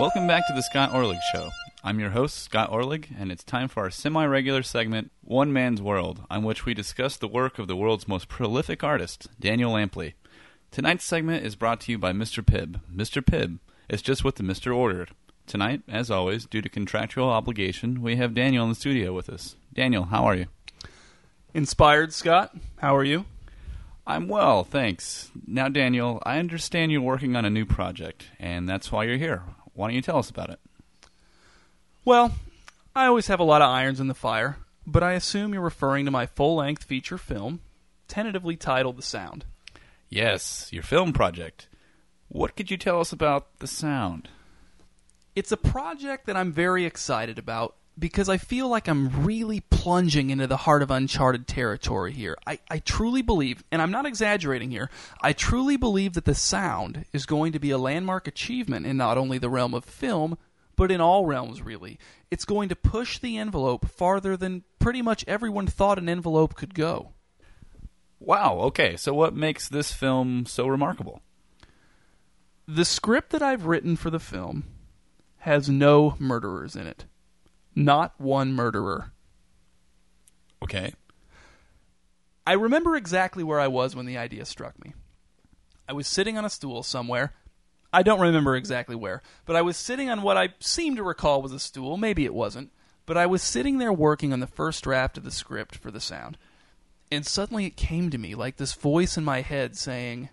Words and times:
Welcome 0.00 0.26
back 0.26 0.46
to 0.46 0.54
the 0.54 0.62
Scott 0.62 0.92
Orlig 0.92 1.20
Show. 1.30 1.50
I'm 1.84 2.00
your 2.00 2.08
host, 2.08 2.38
Scott 2.38 2.70
Orlig, 2.70 3.08
and 3.18 3.30
it's 3.30 3.44
time 3.44 3.68
for 3.68 3.82
our 3.82 3.90
semi 3.90 4.24
regular 4.24 4.62
segment, 4.62 5.12
One 5.22 5.52
Man's 5.52 5.82
World, 5.82 6.22
on 6.30 6.42
which 6.42 6.64
we 6.64 6.72
discuss 6.72 7.18
the 7.18 7.28
work 7.28 7.58
of 7.58 7.68
the 7.68 7.76
world's 7.76 8.08
most 8.08 8.26
prolific 8.26 8.82
artist, 8.82 9.28
Daniel 9.38 9.74
Lampley. 9.74 10.14
Tonight's 10.70 11.04
segment 11.04 11.44
is 11.44 11.54
brought 11.54 11.82
to 11.82 11.92
you 11.92 11.98
by 11.98 12.14
Mr. 12.14 12.42
Pibb. 12.42 12.80
Mr. 12.90 13.22
Pibb 13.22 13.58
is 13.90 14.00
just 14.00 14.24
what 14.24 14.36
the 14.36 14.42
Mr. 14.42 14.74
ordered. 14.74 15.10
Tonight, 15.46 15.82
as 15.86 16.10
always, 16.10 16.46
due 16.46 16.62
to 16.62 16.70
contractual 16.70 17.28
obligation, 17.28 18.00
we 18.00 18.16
have 18.16 18.32
Daniel 18.32 18.64
in 18.64 18.70
the 18.70 18.76
studio 18.76 19.12
with 19.12 19.28
us. 19.28 19.56
Daniel, 19.74 20.04
how 20.04 20.24
are 20.24 20.34
you? 20.34 20.46
Inspired, 21.52 22.14
Scott. 22.14 22.56
How 22.78 22.96
are 22.96 23.04
you? 23.04 23.26
I'm 24.06 24.28
well, 24.28 24.64
thanks. 24.64 25.30
Now, 25.46 25.68
Daniel, 25.68 26.22
I 26.24 26.38
understand 26.38 26.90
you're 26.90 27.02
working 27.02 27.36
on 27.36 27.44
a 27.44 27.50
new 27.50 27.66
project, 27.66 28.24
and 28.38 28.66
that's 28.66 28.90
why 28.90 29.04
you're 29.04 29.18
here. 29.18 29.42
Why 29.80 29.88
don't 29.88 29.96
you 29.96 30.02
tell 30.02 30.18
us 30.18 30.28
about 30.28 30.50
it? 30.50 30.60
Well, 32.04 32.34
I 32.94 33.06
always 33.06 33.28
have 33.28 33.40
a 33.40 33.44
lot 33.44 33.62
of 33.62 33.70
irons 33.70 33.98
in 33.98 34.08
the 34.08 34.14
fire, 34.14 34.58
but 34.86 35.02
I 35.02 35.12
assume 35.12 35.54
you're 35.54 35.62
referring 35.62 36.04
to 36.04 36.10
my 36.10 36.26
full 36.26 36.56
length 36.56 36.84
feature 36.84 37.16
film, 37.16 37.60
tentatively 38.06 38.56
titled 38.56 38.98
The 38.98 39.02
Sound. 39.02 39.46
Yes, 40.10 40.68
your 40.70 40.82
film 40.82 41.14
project. 41.14 41.66
What 42.28 42.56
could 42.56 42.70
you 42.70 42.76
tell 42.76 43.00
us 43.00 43.10
about 43.10 43.58
the 43.60 43.66
sound? 43.66 44.28
It's 45.34 45.50
a 45.50 45.56
project 45.56 46.26
that 46.26 46.36
I'm 46.36 46.52
very 46.52 46.84
excited 46.84 47.38
about 47.38 47.74
because 48.00 48.28
I 48.28 48.38
feel 48.38 48.68
like 48.68 48.88
I'm 48.88 49.24
really 49.24 49.60
plunging 49.60 50.30
into 50.30 50.46
the 50.46 50.56
heart 50.56 50.82
of 50.82 50.90
uncharted 50.90 51.46
territory 51.46 52.12
here. 52.12 52.36
I, 52.46 52.58
I 52.70 52.78
truly 52.78 53.22
believe, 53.22 53.62
and 53.70 53.80
I'm 53.82 53.90
not 53.90 54.06
exaggerating 54.06 54.70
here, 54.70 54.90
I 55.20 55.32
truly 55.32 55.76
believe 55.76 56.14
that 56.14 56.24
the 56.24 56.34
sound 56.34 57.04
is 57.12 57.26
going 57.26 57.52
to 57.52 57.60
be 57.60 57.70
a 57.70 57.78
landmark 57.78 58.26
achievement 58.26 58.86
in 58.86 58.96
not 58.96 59.18
only 59.18 59.38
the 59.38 59.50
realm 59.50 59.74
of 59.74 59.84
film, 59.84 60.38
but 60.76 60.90
in 60.90 61.00
all 61.00 61.26
realms, 61.26 61.60
really. 61.60 61.98
It's 62.30 62.46
going 62.46 62.70
to 62.70 62.76
push 62.76 63.18
the 63.18 63.36
envelope 63.36 63.88
farther 63.90 64.36
than 64.36 64.64
pretty 64.78 65.02
much 65.02 65.24
everyone 65.28 65.66
thought 65.66 65.98
an 65.98 66.08
envelope 66.08 66.54
could 66.54 66.74
go. 66.74 67.12
Wow, 68.18 68.58
okay, 68.62 68.96
so 68.96 69.12
what 69.12 69.34
makes 69.34 69.68
this 69.68 69.92
film 69.92 70.46
so 70.46 70.66
remarkable? 70.66 71.20
The 72.66 72.84
script 72.84 73.30
that 73.30 73.42
I've 73.42 73.66
written 73.66 73.96
for 73.96 74.10
the 74.10 74.18
film 74.18 74.64
has 75.38 75.68
no 75.68 76.16
murderers 76.18 76.76
in 76.76 76.86
it. 76.86 77.04
Not 77.84 78.20
one 78.20 78.52
murderer. 78.52 79.12
Okay. 80.62 80.92
I 82.46 82.52
remember 82.52 82.94
exactly 82.94 83.42
where 83.42 83.58
I 83.58 83.68
was 83.68 83.96
when 83.96 84.06
the 84.06 84.18
idea 84.18 84.44
struck 84.44 84.82
me. 84.84 84.92
I 85.88 85.92
was 85.92 86.06
sitting 86.06 86.36
on 86.36 86.44
a 86.44 86.50
stool 86.50 86.82
somewhere. 86.82 87.32
I 87.92 88.02
don't 88.02 88.20
remember 88.20 88.54
exactly 88.54 88.94
where, 88.94 89.22
but 89.46 89.56
I 89.56 89.62
was 89.62 89.76
sitting 89.76 90.10
on 90.10 90.22
what 90.22 90.36
I 90.36 90.50
seem 90.60 90.94
to 90.96 91.02
recall 91.02 91.42
was 91.42 91.52
a 91.52 91.58
stool. 91.58 91.96
Maybe 91.96 92.24
it 92.24 92.34
wasn't. 92.34 92.70
But 93.06 93.16
I 93.16 93.26
was 93.26 93.42
sitting 93.42 93.78
there 93.78 93.92
working 93.92 94.32
on 94.32 94.40
the 94.40 94.46
first 94.46 94.84
draft 94.84 95.16
of 95.16 95.24
the 95.24 95.30
script 95.30 95.74
for 95.76 95.90
the 95.90 96.00
sound. 96.00 96.36
And 97.10 97.26
suddenly 97.26 97.64
it 97.64 97.76
came 97.76 98.10
to 98.10 98.18
me 98.18 98.34
like 98.34 98.56
this 98.56 98.74
voice 98.74 99.16
in 99.16 99.24
my 99.24 99.40
head 99.40 99.76
saying, 99.76 100.28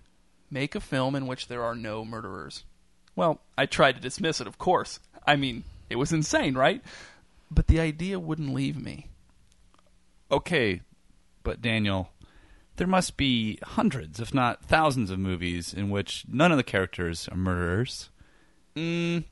Make 0.52 0.76
a 0.76 0.80
film 0.80 1.16
in 1.16 1.28
which 1.28 1.48
there 1.48 1.64
are 1.64 1.76
no 1.76 2.06
murderers. 2.06 2.66
Well, 3.16 3.40
I 3.58 3.66
tried 3.66 3.96
to 3.96 4.02
dismiss 4.02 4.40
it, 4.42 4.48
of 4.48 4.58
course. 4.58 5.00
I 5.26 5.38
mean, 5.38 5.64
it 5.90 5.96
was 5.96 6.12
insane, 6.12 6.56
right? 6.56 6.82
But 7.50 7.68
the 7.68 7.80
idea 7.80 8.20
wouldn't 8.20 8.54
leave 8.54 8.82
me. 8.82 9.08
Okay, 10.30 10.82
but 11.44 11.62
Daniel, 11.62 12.10
there 12.76 12.88
must 12.88 13.18
be 13.18 13.58
hundreds, 13.64 14.20
if 14.20 14.34
not 14.34 14.66
thousands, 14.66 15.10
of 15.10 15.20
movies 15.20 15.74
in 15.74 15.90
which 15.90 16.26
none 16.28 16.52
of 16.52 16.58
the 16.58 16.64
characters 16.64 17.30
are 17.30 17.38
murderers. 17.38 18.10
Mm, 18.76 19.24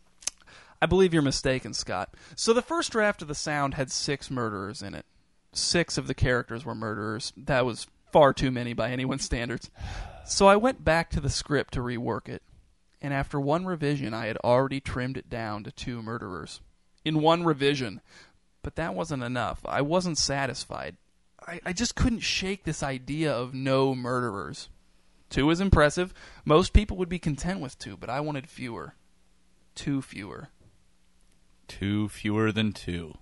I 0.81 0.85
believe 0.85 1.13
you're 1.13 1.21
mistaken, 1.21 1.73
Scott. 1.73 2.13
So 2.35 2.53
the 2.53 2.61
first 2.61 2.91
draft 2.91 3.21
of 3.21 3.27
the 3.27 3.35
sound 3.35 3.73
had 3.73 3.91
six 3.91 4.31
murderers 4.31 4.81
in 4.81 4.95
it. 4.95 5.05
Six 5.53 5.97
of 5.97 6.07
the 6.07 6.13
characters 6.13 6.65
were 6.65 6.75
murderers. 6.75 7.33
That 7.37 7.65
was 7.65 7.87
far 8.11 8.33
too 8.33 8.51
many 8.51 8.73
by 8.73 8.91
anyone's 8.91 9.25
standards. 9.25 9.69
So 10.25 10.47
I 10.47 10.55
went 10.55 10.83
back 10.83 11.09
to 11.11 11.19
the 11.19 11.29
script 11.29 11.73
to 11.73 11.81
rework 11.81 12.29
it. 12.29 12.41
And 13.01 13.13
after 13.13 13.39
one 13.39 13.65
revision, 13.65 14.13
I 14.13 14.27
had 14.27 14.37
already 14.37 14.79
trimmed 14.79 15.17
it 15.17 15.29
down 15.29 15.63
to 15.63 15.71
two 15.71 16.01
murderers. 16.01 16.61
In 17.05 17.21
one 17.21 17.43
revision. 17.45 18.01
But 18.61 18.75
that 18.75 18.95
wasn't 18.95 19.23
enough. 19.23 19.61
I 19.63 19.81
wasn't 19.81 20.17
satisfied. 20.17 20.97
I, 21.47 21.61
I 21.65 21.71
just 21.73 21.95
couldn't 21.95 22.21
shake 22.21 22.63
this 22.63 22.81
idea 22.81 23.31
of 23.31 23.53
no 23.53 23.93
murderers. 23.95 24.69
Two 25.29 25.49
is 25.51 25.61
impressive. 25.61 26.13
Most 26.43 26.73
people 26.73 26.97
would 26.97 27.09
be 27.09 27.19
content 27.19 27.59
with 27.59 27.77
two, 27.77 27.95
but 27.95 28.09
I 28.09 28.19
wanted 28.19 28.49
fewer. 28.49 28.95
Two 29.75 30.01
fewer. 30.01 30.49
Two 31.67 32.09
fewer 32.09 32.51
than 32.51 32.71
two. 32.73 33.13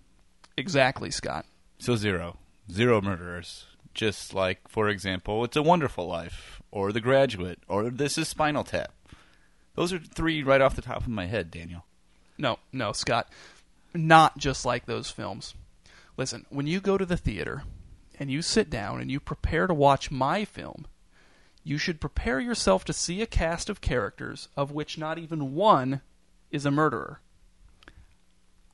Exactly, 0.57 1.11
Scott. 1.11 1.45
So 1.77 1.95
zero. 1.95 2.37
Zero 2.71 3.01
murderers. 3.01 3.65
Just 3.93 4.33
like, 4.33 4.67
for 4.67 4.89
example, 4.89 5.43
It's 5.43 5.57
a 5.57 5.61
Wonderful 5.61 6.07
Life, 6.07 6.61
or 6.71 6.91
The 6.91 7.01
Graduate, 7.01 7.59
or 7.67 7.89
This 7.89 8.17
is 8.17 8.27
Spinal 8.27 8.63
Tap. 8.63 8.91
Those 9.75 9.93
are 9.93 9.99
three 9.99 10.41
right 10.43 10.61
off 10.61 10.75
the 10.75 10.81
top 10.81 11.01
of 11.01 11.07
my 11.07 11.25
head, 11.25 11.51
Daniel. 11.51 11.85
No, 12.37 12.57
no, 12.71 12.91
Scott. 12.91 13.29
Not 13.93 14.37
just 14.37 14.65
like 14.65 14.85
those 14.85 15.11
films. 15.11 15.53
Listen, 16.17 16.45
when 16.49 16.67
you 16.67 16.79
go 16.79 16.97
to 16.97 17.05
the 17.05 17.17
theater 17.17 17.63
and 18.19 18.31
you 18.31 18.41
sit 18.41 18.69
down 18.69 19.01
and 19.01 19.11
you 19.11 19.19
prepare 19.19 19.67
to 19.67 19.73
watch 19.73 20.11
my 20.11 20.45
film, 20.45 20.85
you 21.63 21.77
should 21.77 22.01
prepare 22.01 22.39
yourself 22.39 22.83
to 22.85 22.93
see 22.93 23.21
a 23.21 23.27
cast 23.27 23.69
of 23.69 23.81
characters 23.81 24.49
of 24.57 24.71
which 24.71 24.97
not 24.97 25.17
even 25.17 25.53
one 25.53 26.01
is 26.51 26.65
a 26.65 26.71
murderer. 26.71 27.21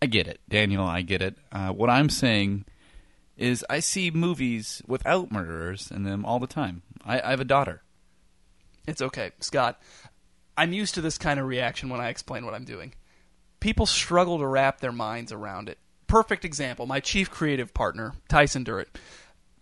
I 0.01 0.05
get 0.05 0.27
it, 0.27 0.39
Daniel. 0.47 0.83
I 0.83 1.01
get 1.01 1.21
it. 1.21 1.35
Uh, 1.51 1.69
what 1.69 1.89
I'm 1.89 2.09
saying 2.09 2.65
is, 3.37 3.65
I 3.69 3.79
see 3.79 4.11
movies 4.11 4.81
without 4.87 5.31
murderers 5.31 5.91
in 5.91 6.03
them 6.03 6.25
all 6.25 6.39
the 6.39 6.47
time. 6.47 6.81
I, 7.05 7.21
I 7.21 7.29
have 7.31 7.39
a 7.39 7.45
daughter. 7.45 7.81
It's 8.87 9.01
okay, 9.01 9.31
Scott. 9.39 9.81
I'm 10.57 10.73
used 10.73 10.95
to 10.95 11.01
this 11.01 11.17
kind 11.17 11.39
of 11.39 11.47
reaction 11.47 11.89
when 11.89 12.01
I 12.01 12.09
explain 12.09 12.45
what 12.45 12.53
I'm 12.53 12.65
doing. 12.65 12.93
People 13.59 13.85
struggle 13.85 14.37
to 14.39 14.47
wrap 14.47 14.79
their 14.79 14.91
minds 14.91 15.31
around 15.31 15.69
it. 15.69 15.77
Perfect 16.07 16.45
example 16.45 16.85
my 16.85 16.99
chief 16.99 17.29
creative 17.29 17.73
partner, 17.73 18.13
Tyson 18.27 18.63
Durrett. 18.63 18.97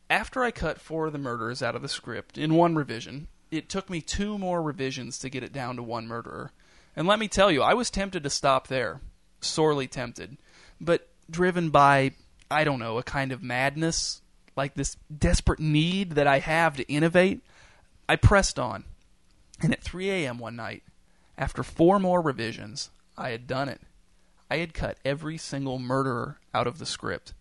After 0.10 0.44
I 0.44 0.52
cut 0.52 0.80
four 0.80 1.08
of 1.08 1.14
the 1.14 1.20
murderers 1.20 1.62
out 1.62 1.76
of 1.76 1.82
the 1.82 1.90
script 1.90 2.38
in 2.38 2.54
one 2.54 2.76
revision, 2.76 3.28
it 3.52 3.70
took 3.70 3.90
me 3.90 4.02
two 4.02 4.38
more 4.38 4.62
revisions 4.62 5.20
to 5.20 5.30
get 5.30 5.44
it 5.44 5.52
down 5.52 5.76
to 5.76 5.84
one 5.84 6.08
murderer. 6.08 6.52
And 6.96 7.08
let 7.08 7.20
me 7.20 7.28
tell 7.28 7.52
you, 7.52 7.62
I 7.62 7.74
was 7.74 7.90
tempted 7.90 8.24
to 8.24 8.30
stop 8.30 8.68
there. 8.68 9.02
Sorely 9.42 9.88
tempted. 9.88 10.38
But 10.80 11.10
driven 11.30 11.70
by, 11.70 12.12
I 12.50 12.64
don't 12.64 12.80
know, 12.80 12.98
a 12.98 13.04
kind 13.04 13.32
of 13.32 13.44
madness, 13.44 14.22
like 14.56 14.74
this 14.74 14.96
desperate 15.16 15.60
need 15.60 16.14
that 16.14 16.28
I 16.28 16.40
have 16.40 16.78
to 16.78 16.92
innovate, 16.92 17.42
I 18.08 18.16
pressed 18.16 18.58
on. 18.58 18.86
And 19.62 19.74
at 19.74 19.84
3 19.84 20.10
a.m. 20.10 20.40
one 20.40 20.56
night, 20.56 20.84
after 21.38 21.64
four 21.64 22.00
more 22.00 22.22
revisions, 22.22 22.90
I 23.18 23.30
had 23.30 23.48
done 23.48 23.70
it. 23.70 23.82
I 24.50 24.58
had 24.58 24.74
cut 24.74 24.98
every 25.04 25.38
single 25.38 25.80
murderer 25.80 26.40
out 26.54 26.68
of 26.68 26.80
the 26.80 26.86
script. 26.86 27.34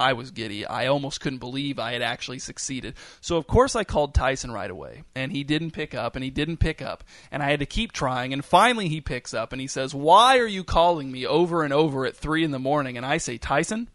I 0.00 0.12
was 0.12 0.30
giddy. 0.30 0.64
I 0.64 0.86
almost 0.86 1.20
couldn't 1.20 1.40
believe 1.40 1.78
I 1.78 1.92
had 1.92 2.02
actually 2.02 2.38
succeeded. 2.38 2.94
So, 3.20 3.36
of 3.36 3.48
course, 3.48 3.74
I 3.74 3.82
called 3.82 4.14
Tyson 4.14 4.52
right 4.52 4.70
away. 4.70 5.02
And 5.14 5.32
he 5.32 5.42
didn't 5.42 5.72
pick 5.72 5.92
up, 5.94 6.14
and 6.14 6.22
he 6.22 6.30
didn't 6.30 6.58
pick 6.58 6.80
up. 6.80 7.02
And 7.32 7.42
I 7.42 7.50
had 7.50 7.60
to 7.60 7.66
keep 7.66 7.90
trying. 7.90 8.32
And 8.32 8.44
finally, 8.44 8.88
he 8.88 9.00
picks 9.00 9.34
up 9.34 9.52
and 9.52 9.60
he 9.60 9.66
says, 9.66 9.94
Why 9.94 10.38
are 10.38 10.46
you 10.46 10.62
calling 10.62 11.10
me 11.10 11.26
over 11.26 11.64
and 11.64 11.72
over 11.72 12.06
at 12.06 12.16
3 12.16 12.44
in 12.44 12.52
the 12.52 12.58
morning? 12.58 12.96
And 12.96 13.04
I 13.04 13.18
say, 13.18 13.38
Tyson, 13.38 13.88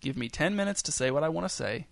give 0.00 0.16
me 0.16 0.28
10 0.28 0.56
minutes 0.56 0.82
to 0.82 0.92
say 0.92 1.10
what 1.12 1.22
I 1.22 1.28
want 1.28 1.44
to 1.44 1.54
say. 1.54 1.86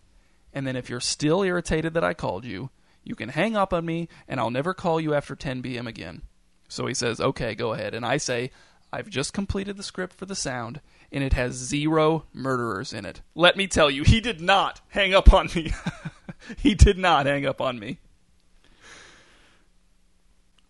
And 0.53 0.67
then, 0.67 0.75
if 0.75 0.91
you're 0.91 1.01
still 1.01 1.43
irritated 1.43 1.95
that 1.95 2.05
I 2.05 2.15
called 2.15 2.45
you, 2.45 2.71
you 3.05 3.15
can 3.15 3.29
hang 3.29 3.57
up 3.57 3.73
on 3.73 3.87
me, 3.87 4.09
and 4.27 4.41
I'll 4.41 4.51
never 4.51 4.75
call 4.75 5.01
you 5.01 5.15
after 5.15 5.37
10 5.37 5.63
p.m. 5.63 5.87
again. 5.87 6.23
So 6.69 6.87
he 6.87 6.95
says, 6.95 7.21
Okay, 7.21 7.55
go 7.55 7.73
ahead. 7.73 7.95
And 7.95 8.05
I 8.05 8.17
say, 8.17 8.51
I've 8.93 9.11
just 9.11 9.33
completed 9.33 9.77
the 9.77 9.83
script 9.83 10.15
for 10.15 10.27
the 10.27 10.35
sound, 10.35 10.81
and 11.13 11.23
it 11.23 11.35
has 11.35 11.53
zero 11.55 12.25
murderers 12.33 12.93
in 12.93 13.05
it. 13.05 13.21
Let 13.35 13.57
me 13.57 13.67
tell 13.67 13.91
you, 13.91 14.03
he 14.03 14.21
did 14.21 14.41
not 14.41 14.81
hang 14.89 15.15
up 15.15 15.33
on 15.33 15.49
me. 15.55 15.73
he 16.57 16.75
did 16.75 16.99
not 16.99 17.27
hang 17.27 17.45
up 17.45 17.61
on 17.61 17.79
me. 17.79 17.99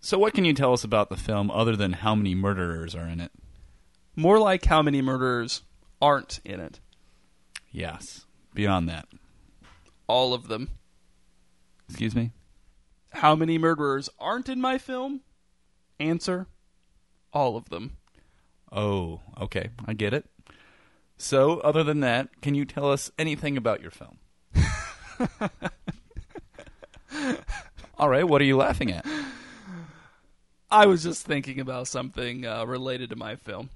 So, 0.01 0.19
what 0.19 0.35
can 0.35 0.45
you 0.45 0.55
tell 0.55 0.73
us 0.73 0.85
about 0.85 1.11
the 1.11 1.17
film 1.17 1.51
other 1.51 1.77
than 1.77 1.93
how 1.93 2.15
many 2.15 2.35
murderers 2.35 2.95
are 2.95 3.07
in 3.07 3.21
it? 3.21 3.31
More 4.17 4.39
like 4.39 4.65
how 4.65 4.83
many 4.83 5.01
murderers 5.01 5.63
aren't 6.01 6.41
in 6.45 6.61
it. 6.61 6.81
Yes. 7.71 8.27
Beyond 8.55 8.89
that. 8.89 9.07
All 10.07 10.35
of 10.35 10.49
them. 10.49 10.71
Excuse 11.89 12.17
me? 12.17 12.33
How 13.11 13.37
many 13.37 13.59
murderers 13.59 14.09
aren't 14.19 14.49
in 14.49 14.61
my 14.61 14.79
film? 14.79 15.21
Answer 16.01 16.47
all 17.33 17.57
of 17.57 17.69
them. 17.69 17.97
Oh, 18.73 19.21
okay. 19.41 19.71
I 19.87 19.95
get 19.95 20.13
it. 20.15 20.27
So, 21.17 21.59
other 21.61 21.83
than 21.83 22.01
that, 22.01 22.41
can 22.41 22.55
you 22.55 22.65
tell 22.65 22.91
us 22.93 23.11
anything 23.19 23.57
about 23.57 23.81
your 23.81 23.91
film? 23.91 24.19
All 27.99 28.09
right, 28.09 28.29
what 28.29 28.41
are 28.41 28.45
you 28.45 28.57
laughing 28.57 28.93
at? 28.93 29.05
I 30.71 30.87
was 30.87 31.03
just 31.03 31.27
thinking 31.27 31.59
about 31.61 31.89
something 31.89 32.47
uh, 32.47 32.65
related 32.67 33.11
to 33.11 33.17
my 33.17 33.37
film. 33.37 33.71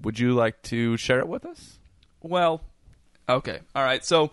Would 0.00 0.18
you 0.18 0.32
like 0.32 0.62
to 0.62 0.96
share 0.96 1.18
it 1.18 1.28
with 1.28 1.44
us? 1.44 1.78
Well, 2.22 2.62
okay. 3.28 3.60
All 3.74 3.84
right. 3.84 4.04
So 4.04 4.30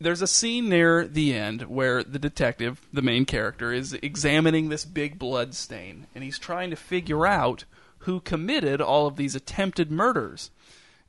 there's 0.00 0.22
a 0.22 0.26
scene 0.26 0.68
near 0.68 1.06
the 1.06 1.34
end 1.34 1.62
where 1.62 2.02
the 2.02 2.18
detective, 2.18 2.80
the 2.92 3.02
main 3.02 3.24
character, 3.24 3.72
is 3.72 3.92
examining 3.94 4.68
this 4.68 4.84
big 4.84 5.18
blood 5.18 5.54
stain 5.54 6.06
and 6.14 6.22
he's 6.24 6.38
trying 6.38 6.70
to 6.70 6.76
figure 6.76 7.26
out 7.26 7.64
who 8.04 8.20
committed 8.20 8.80
all 8.80 9.06
of 9.06 9.16
these 9.16 9.34
attempted 9.34 9.90
murders. 9.90 10.50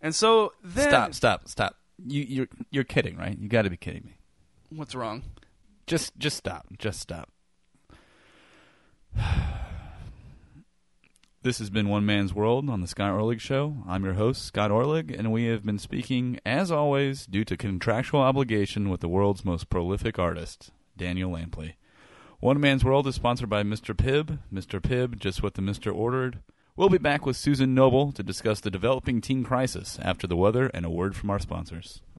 And 0.02 0.14
so 0.14 0.54
then 0.64 0.90
Stop, 0.90 1.14
stop, 1.14 1.48
stop. 1.48 1.76
You, 2.06 2.24
you're 2.24 2.48
you're 2.72 2.84
kidding, 2.84 3.16
right? 3.18 3.38
You 3.40 3.48
got 3.48 3.62
to 3.62 3.70
be 3.70 3.78
kidding 3.78 4.04
me. 4.06 4.18
What's 4.70 4.96
wrong? 4.96 5.24
Just 5.88 6.18
just 6.18 6.38
stop. 6.38 6.66
Just 6.78 7.00
stop. 7.00 7.30
This 11.42 11.60
has 11.60 11.70
been 11.70 11.90
One 11.90 12.08
Man's 12.08 12.34
World 12.34 12.72
on 12.72 12.82
the 12.82 12.88
Scott 12.88 13.14
Orlig 13.14 13.40
Show. 13.40 13.78
I'm 13.88 14.04
your 14.04 14.16
host, 14.16 14.46
Scott 14.46 14.72
Orlig, 14.72 15.16
and 15.16 15.32
we 15.32 15.46
have 15.46 15.64
been 15.64 15.78
speaking, 15.78 16.40
as 16.44 16.72
always, 16.72 17.28
due 17.28 17.46
to 17.46 17.56
contractual 17.56 18.20
obligation 18.22 18.90
with 18.90 19.02
the 19.02 19.08
world's 19.08 19.46
most 19.46 19.70
prolific 19.70 20.18
artist, 20.18 20.72
Daniel 20.98 21.30
Lampley. 21.30 21.74
One 22.40 22.60
Man's 22.60 22.84
World 22.84 23.06
is 23.06 23.14
sponsored 23.14 23.48
by 23.48 23.62
Mr. 23.62 23.96
Pibb. 23.96 24.40
Mr. 24.52 24.82
Pibb, 24.82 25.20
just 25.20 25.44
what 25.44 25.54
the 25.54 25.62
Mister 25.62 25.92
ordered. 25.92 26.40
We'll 26.78 26.90
be 26.90 26.98
back 26.98 27.26
with 27.26 27.38
Susan 27.38 27.74
Noble 27.74 28.12
to 28.12 28.22
discuss 28.22 28.60
the 28.60 28.70
developing 28.70 29.22
teen 29.22 29.46
crisis 29.46 29.98
after 30.02 30.28
the 30.28 30.36
weather 30.36 30.70
and 30.74 30.86
a 30.86 30.90
word 30.90 31.16
from 31.16 31.30
our 31.30 31.40
sponsors. 31.40 32.02